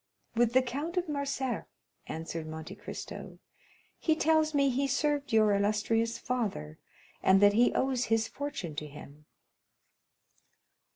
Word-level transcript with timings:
"With 0.33 0.53
the 0.53 0.63
Count 0.63 0.97
of 0.97 1.07
Morcerf," 1.07 1.65
answered 2.07 2.47
Monte 2.47 2.73
Cristo. 2.73 3.37
"He 3.99 4.15
tells 4.15 4.55
me 4.55 4.69
he 4.69 4.87
served 4.87 5.31
your 5.31 5.53
illustrious 5.53 6.17
father, 6.17 6.79
and 7.21 7.39
that 7.39 7.53
he 7.53 7.71
owes 7.75 8.05
his 8.05 8.27
fortune 8.27 8.73
to 8.77 8.87
him." 8.87 9.25